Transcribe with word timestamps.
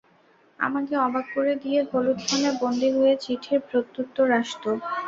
আমাকে 0.59 0.93
অবাক 1.05 1.25
করে 1.35 1.53
দিয়ে 1.63 1.79
হলুদ 1.89 2.19
খামে 2.25 2.51
বন্দী 2.61 2.89
হয়ে 2.97 3.13
চিঠির 3.23 3.59
প্রত্যুত্তর 3.69 4.27
আসত। 4.39 4.63